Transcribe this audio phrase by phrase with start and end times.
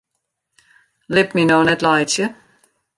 [1.17, 2.25] Lit my no net laitsje!